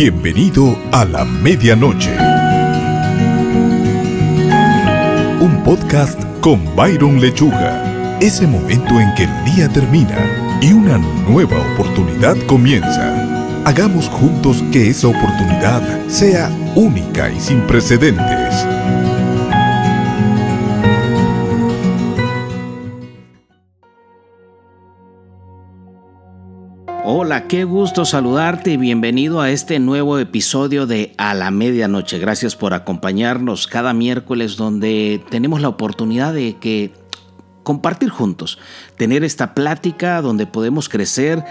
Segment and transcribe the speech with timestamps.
[0.00, 2.14] Bienvenido a la medianoche.
[5.40, 8.18] Un podcast con Byron Lechuga.
[8.20, 10.16] Ese momento en que el día termina
[10.62, 13.64] y una nueva oportunidad comienza.
[13.64, 18.77] Hagamos juntos que esa oportunidad sea única y sin precedentes.
[27.10, 32.18] Hola, qué gusto saludarte y bienvenido a este nuevo episodio de A la Medianoche.
[32.18, 36.92] Gracias por acompañarnos cada miércoles donde tenemos la oportunidad de que
[37.62, 38.58] compartir juntos,
[38.98, 41.42] tener esta plática donde podemos crecer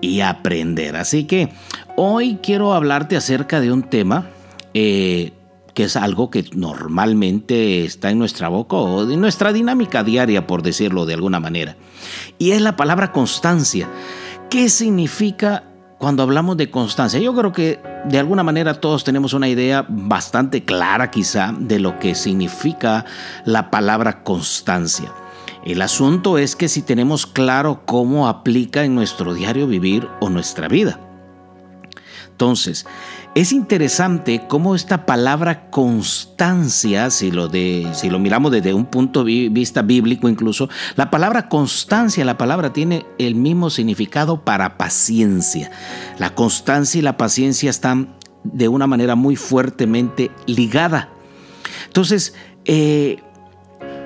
[0.00, 0.96] y aprender.
[0.96, 1.52] Así que
[1.94, 4.30] hoy quiero hablarte acerca de un tema
[4.72, 5.34] eh,
[5.74, 10.62] que es algo que normalmente está en nuestra boca o en nuestra dinámica diaria, por
[10.62, 11.76] decirlo de alguna manera.
[12.38, 13.90] Y es la palabra constancia.
[14.52, 15.64] ¿Qué significa
[15.96, 17.18] cuando hablamos de constancia?
[17.18, 21.98] Yo creo que de alguna manera todos tenemos una idea bastante clara quizá de lo
[21.98, 23.06] que significa
[23.46, 25.10] la palabra constancia.
[25.64, 30.68] El asunto es que si tenemos claro cómo aplica en nuestro diario vivir o nuestra
[30.68, 31.00] vida.
[32.30, 32.84] Entonces,
[33.34, 39.24] es interesante cómo esta palabra constancia, si lo, de, si lo miramos desde un punto
[39.24, 45.70] de vista bíblico incluso, la palabra constancia, la palabra tiene el mismo significado para paciencia.
[46.18, 51.08] La constancia y la paciencia están de una manera muy fuertemente ligada.
[51.86, 52.34] Entonces,
[52.66, 53.18] eh,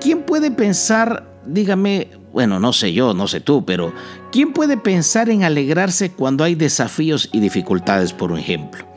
[0.01, 3.93] ¿quién puede pensar dígame, bueno, no sé yo, no sé tú, pero
[4.33, 8.96] ¿quién puede pensar en alegrarse cuando hay desafíos y dificultades, por ejemplo?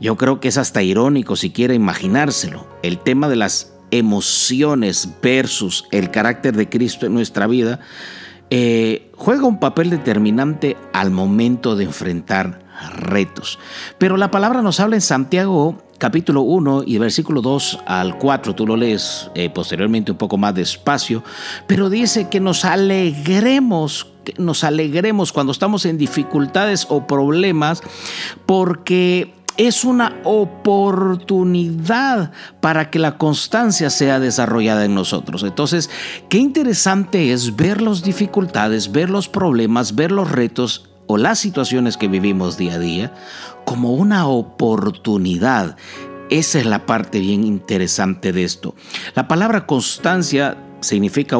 [0.00, 2.66] Yo creo que es hasta irónico siquiera imaginárselo.
[2.82, 7.80] El tema de las emociones versus el carácter de Cristo en nuestra vida
[8.50, 13.58] eh, juega un papel determinante al momento de enfrentar retos.
[13.98, 18.66] Pero la palabra nos habla en Santiago capítulo 1 y versículo 2 al 4, tú
[18.66, 21.22] lo lees eh, posteriormente un poco más despacio,
[21.66, 27.82] pero dice que nos alegremos, que nos alegremos cuando estamos en dificultades o problemas,
[28.44, 31.52] porque es una oportunidad
[32.60, 35.42] para que la constancia sea desarrollada en nosotros.
[35.42, 35.90] Entonces,
[36.28, 41.96] qué interesante es ver las dificultades, ver los problemas, ver los retos o las situaciones
[41.96, 43.12] que vivimos día a día
[43.64, 45.76] como una oportunidad.
[46.30, 48.74] Esa es la parte bien interesante de esto.
[49.14, 51.38] La palabra constancia significa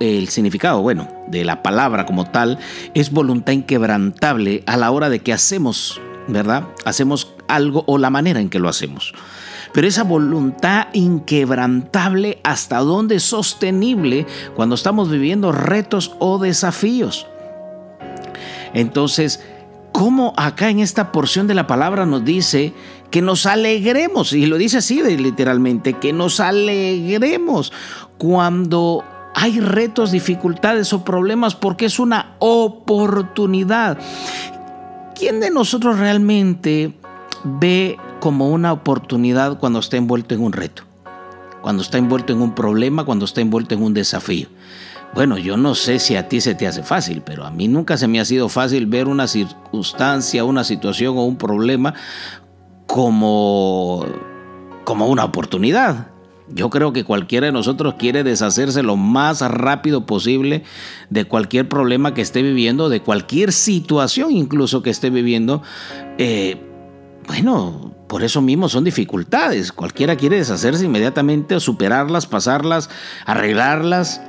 [0.00, 2.58] el significado, bueno, de la palabra como tal
[2.94, 6.68] es voluntad inquebrantable a la hora de que hacemos, ¿verdad?
[6.84, 9.12] Hacemos algo o la manera en que lo hacemos.
[9.72, 17.26] Pero esa voluntad inquebrantable hasta dónde es sostenible cuando estamos viviendo retos o desafíos.
[18.74, 19.42] Entonces,
[19.92, 22.74] ¿cómo acá en esta porción de la palabra nos dice
[23.10, 24.32] que nos alegremos?
[24.32, 27.72] Y lo dice así de, literalmente, que nos alegremos
[28.18, 29.04] cuando
[29.34, 33.98] hay retos, dificultades o problemas porque es una oportunidad.
[35.14, 36.94] ¿Quién de nosotros realmente
[37.44, 40.84] ve como una oportunidad cuando está envuelto en un reto?
[41.60, 44.48] Cuando está envuelto en un problema, cuando está envuelto en un desafío.
[45.14, 47.98] Bueno, yo no sé si a ti se te hace fácil, pero a mí nunca
[47.98, 51.94] se me ha sido fácil ver una circunstancia, una situación o un problema
[52.86, 54.06] como,
[54.84, 56.08] como una oportunidad.
[56.48, 60.64] Yo creo que cualquiera de nosotros quiere deshacerse lo más rápido posible
[61.10, 65.62] de cualquier problema que esté viviendo, de cualquier situación incluso que esté viviendo.
[66.18, 66.71] Eh,
[67.32, 69.72] bueno, por eso mismo son dificultades.
[69.72, 72.90] Cualquiera quiere deshacerse inmediatamente o superarlas, pasarlas,
[73.24, 74.20] arreglarlas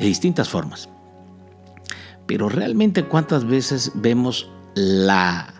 [0.00, 0.88] de distintas formas.
[2.26, 5.54] Pero realmente cuántas veces vemos la,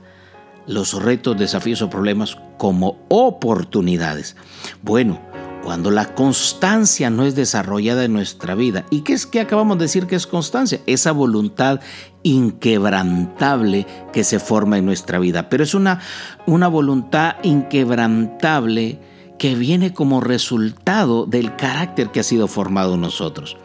[0.66, 4.34] los retos, desafíos o problemas como oportunidades.
[4.82, 5.20] Bueno,
[5.64, 8.84] cuando la constancia no es desarrollada en nuestra vida.
[8.90, 10.80] ¿Y qué es que acabamos de decir que es constancia?
[10.86, 11.80] Esa voluntad
[12.22, 15.48] inquebrantable que se forma en nuestra vida.
[15.48, 16.00] Pero es una,
[16.46, 19.00] una voluntad inquebrantable
[19.38, 23.56] que viene como resultado del carácter que ha sido formado en nosotros.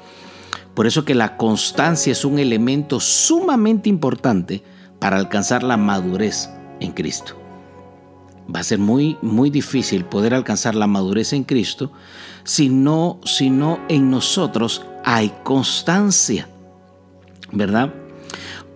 [0.74, 4.63] Por eso que la constancia es un elemento sumamente importante
[5.00, 7.38] para alcanzar la madurez en Cristo.
[8.54, 11.92] Va a ser muy, muy difícil poder alcanzar la madurez en Cristo
[12.44, 16.50] si no, si no en nosotros hay constancia,
[17.51, 17.94] ¿verdad?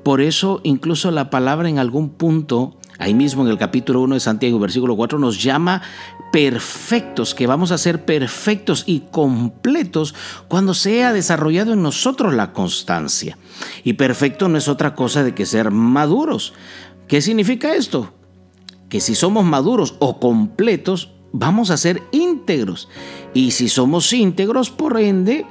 [0.04, 4.20] Por eso incluso la palabra en algún punto Ahí mismo en el capítulo 1 de
[4.20, 5.82] Santiago, versículo 4, nos llama
[6.32, 10.14] perfectos, que vamos a ser perfectos y completos
[10.48, 13.38] cuando sea desarrollado en nosotros la constancia.
[13.84, 16.54] Y perfecto no es otra cosa de que ser maduros.
[17.08, 18.14] ¿Qué significa esto?
[18.94, 22.90] Que si somos maduros o completos, vamos a ser íntegros.
[23.34, 25.48] Y si somos íntegros, por ende,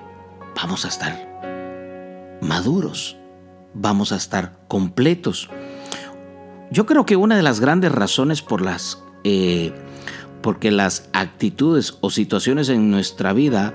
[0.55, 3.17] vamos a estar maduros,
[3.75, 5.51] vamos a estar completos.
[6.71, 9.73] Yo creo que una de las grandes razones por las eh,
[10.41, 13.75] porque las actitudes o situaciones en nuestra vida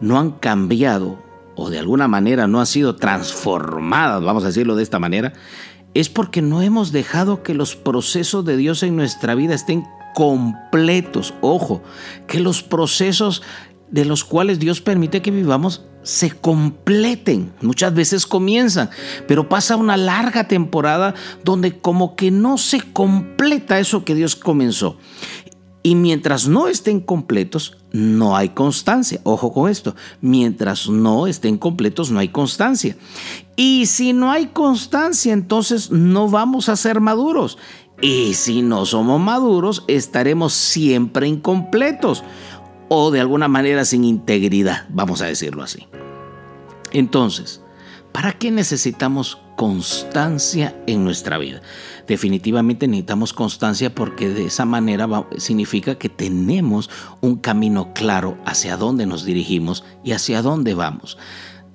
[0.00, 1.22] no han cambiado
[1.54, 5.34] o de alguna manera no han sido transformadas, vamos a decirlo de esta manera,
[6.00, 9.84] es porque no hemos dejado que los procesos de Dios en nuestra vida estén
[10.14, 11.32] completos.
[11.40, 11.82] Ojo,
[12.26, 13.42] que los procesos
[13.90, 17.52] de los cuales Dios permite que vivamos se completen.
[17.62, 18.90] Muchas veces comienzan,
[19.26, 21.14] pero pasa una larga temporada
[21.44, 24.98] donde como que no se completa eso que Dios comenzó.
[25.82, 29.20] Y mientras no estén completos, no hay constancia.
[29.24, 29.94] Ojo con esto.
[30.20, 32.96] Mientras no estén completos, no hay constancia.
[33.56, 37.56] Y si no hay constancia, entonces no vamos a ser maduros.
[38.02, 42.22] Y si no somos maduros, estaremos siempre incompletos
[42.88, 45.86] o de alguna manera sin integridad, vamos a decirlo así.
[46.92, 47.62] Entonces,
[48.16, 51.60] ¿para qué necesitamos constancia en nuestra vida?
[52.08, 56.88] Definitivamente necesitamos constancia porque de esa manera significa que tenemos
[57.20, 61.18] un camino claro hacia dónde nos dirigimos y hacia dónde vamos.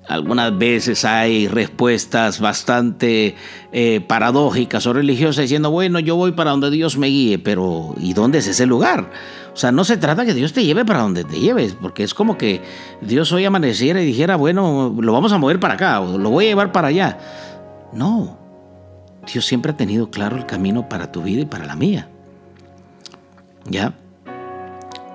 [0.08, 3.36] Algunas veces hay respuestas bastante
[3.70, 8.14] eh, paradójicas o religiosas diciendo, bueno, yo voy para donde Dios me guíe, pero ¿y
[8.14, 9.12] dónde es ese lugar?
[9.52, 12.14] O sea, no se trata que Dios te lleve para donde te lleves, porque es
[12.14, 12.62] como que
[13.02, 16.46] Dios hoy amaneciera y dijera, bueno, lo vamos a mover para acá o lo voy
[16.46, 17.18] a llevar para allá.
[17.92, 18.38] No,
[19.30, 22.08] Dios siempre ha tenido claro el camino para tu vida y para la mía.
[23.66, 23.94] ¿Ya?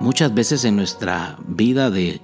[0.00, 2.20] Muchas veces en nuestra vida de,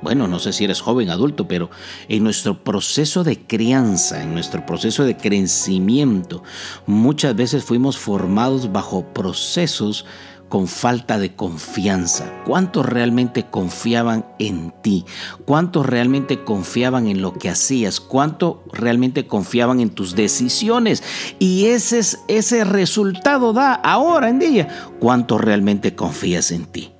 [0.00, 1.70] bueno, no sé si eres joven, adulto, pero
[2.08, 6.42] en nuestro proceso de crianza, en nuestro proceso de crecimiento,
[6.86, 10.06] muchas veces fuimos formados bajo procesos
[10.48, 12.42] con falta de confianza?
[12.44, 15.04] ¿Cuántos realmente confiaban en ti?
[15.44, 18.00] ¿Cuántos realmente confiaban en lo que hacías?
[18.00, 21.02] ¿Cuánto realmente confiaban en tus decisiones?
[21.38, 24.90] Y ese, es, ese resultado da ahora en día.
[25.00, 26.94] ¿Cuánto realmente confías en ti?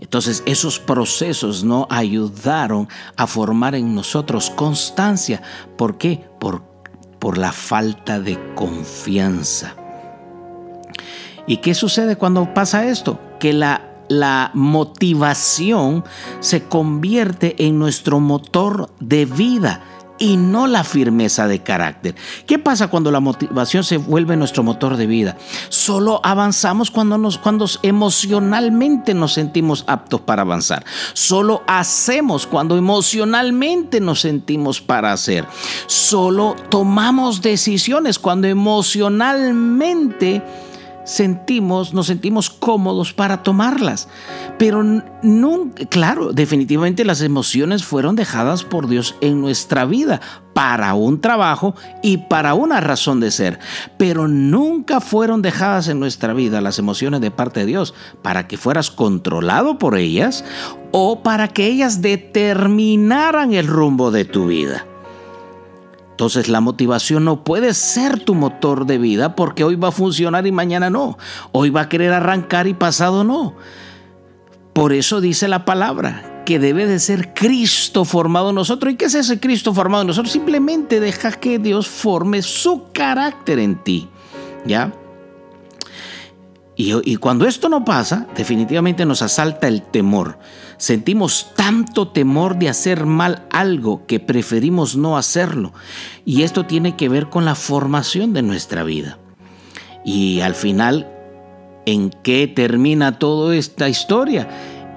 [0.00, 5.42] Entonces esos procesos no ayudaron a formar en nosotros constancia.
[5.76, 6.24] ¿Por qué?
[6.40, 6.62] Por,
[7.18, 9.76] por la falta de confianza.
[11.46, 13.18] ¿Y qué sucede cuando pasa esto?
[13.38, 16.04] Que la, la motivación
[16.40, 19.82] se convierte en nuestro motor de vida
[20.20, 22.14] y no la firmeza de carácter.
[22.46, 25.38] ¿Qué pasa cuando la motivación se vuelve nuestro motor de vida?
[25.70, 30.84] Solo avanzamos cuando, nos, cuando emocionalmente nos sentimos aptos para avanzar.
[31.14, 35.46] Solo hacemos cuando emocionalmente nos sentimos para hacer.
[35.86, 40.42] Solo tomamos decisiones cuando emocionalmente
[41.10, 44.06] sentimos, nos sentimos cómodos para tomarlas.
[44.58, 50.20] Pero no, claro, definitivamente las emociones fueron dejadas por Dios en nuestra vida
[50.54, 53.58] para un trabajo y para una razón de ser.
[53.98, 57.92] Pero nunca fueron dejadas en nuestra vida las emociones de parte de Dios
[58.22, 60.44] para que fueras controlado por ellas
[60.92, 64.86] o para que ellas determinaran el rumbo de tu vida.
[66.20, 70.46] Entonces la motivación no puede ser tu motor de vida porque hoy va a funcionar
[70.46, 71.16] y mañana no.
[71.50, 73.54] Hoy va a querer arrancar y pasado no.
[74.74, 78.92] Por eso dice la palabra que debe de ser Cristo formado en nosotros.
[78.92, 80.30] ¿Y qué es ese Cristo formado en nosotros?
[80.30, 84.10] Simplemente deja que Dios forme su carácter en ti.
[84.66, 84.92] ¿Ya?
[86.82, 90.38] Y, cuando esto no pasa, definitivamente nos asalta el temor.
[90.78, 95.74] Sentimos tanto temor de hacer mal algo que preferimos no hacerlo.
[96.24, 99.18] Y esto tiene que ver con la formación de nuestra vida.
[100.06, 101.12] Y al final,
[101.84, 104.48] ¿en qué termina toda esta historia?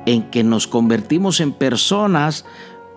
[0.06, 2.46] En que nos convertimos en personas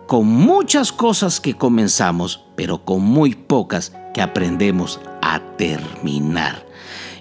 [0.07, 6.65] con muchas cosas que comenzamos, pero con muy pocas que aprendemos a terminar.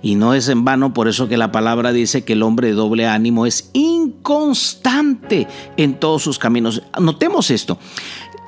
[0.02, 2.74] Y no es en vano por eso que la palabra dice que el hombre de
[2.74, 6.84] doble ánimo es inconstante en todos sus caminos.
[6.98, 7.78] Notemos esto.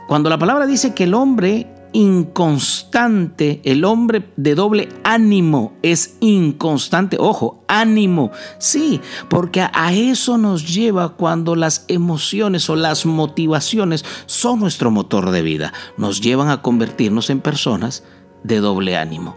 [0.08, 7.18] Cuando la palabra dice que el hombre inconstante, el hombre de doble ánimo es inconstante.
[7.20, 8.32] Ojo, ánimo.
[8.60, 15.32] Sí, porque a eso nos lleva cuando las emociones o las motivaciones son nuestro motor
[15.32, 15.74] de vida.
[15.98, 18.06] Nos llevan a convertirnos en personas
[18.44, 19.36] de doble ánimo.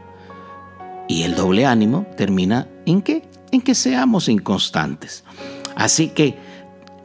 [1.08, 3.28] Y el doble ánimo termina en qué?
[3.50, 5.24] En que seamos inconstantes.
[5.74, 6.38] Así que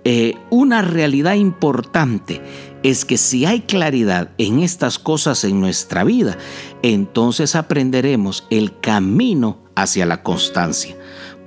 [0.04, 2.42] eh, una realidad importante
[2.84, 6.38] es que si hay claridad en estas cosas en nuestra vida,
[6.84, 10.96] entonces aprenderemos el camino hacia la constancia.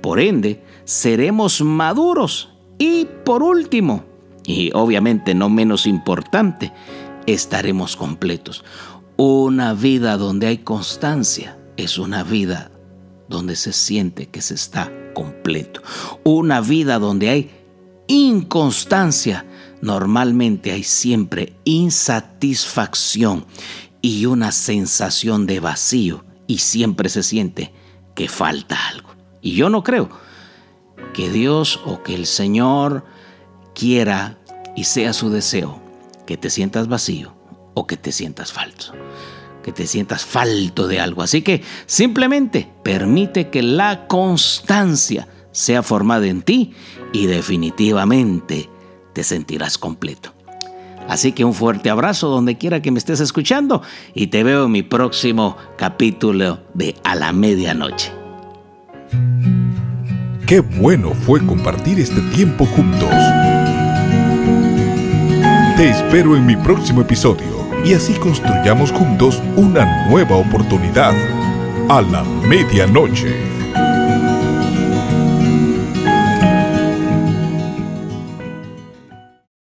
[0.01, 2.49] Por ende, seremos maduros.
[2.77, 4.03] Y por último,
[4.45, 6.73] y obviamente no menos importante,
[7.25, 8.65] estaremos completos.
[9.21, 12.71] Una vida donde hay constancia es una vida
[13.27, 15.81] donde se siente que se está completo.
[16.23, 17.51] Una vida donde hay
[18.07, 19.45] inconstancia,
[19.81, 23.45] normalmente hay siempre insatisfacción
[24.01, 27.73] y una sensación de vacío y siempre se siente
[28.15, 29.09] que falta algo.
[29.41, 30.09] Y yo no creo
[31.13, 33.03] que Dios o que el Señor
[33.75, 34.39] quiera
[34.77, 35.77] y sea su deseo
[36.25, 37.37] que te sientas vacío
[37.79, 38.93] o que te sientas falso,
[39.63, 41.21] que te sientas falto de algo.
[41.21, 46.73] Así que simplemente permite que la constancia sea formada en ti
[47.13, 48.69] y definitivamente
[49.13, 50.33] te sentirás completo.
[51.07, 53.81] Así que un fuerte abrazo donde quiera que me estés escuchando
[54.13, 58.11] y te veo en mi próximo capítulo de A la Medianoche.
[60.45, 63.09] Qué bueno fue compartir este tiempo juntos.
[65.77, 71.13] Te espero en mi próximo episodio y así construyamos juntos una nueva oportunidad.
[71.89, 73.48] A la medianoche.